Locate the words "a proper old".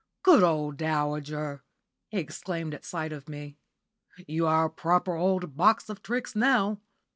4.65-5.55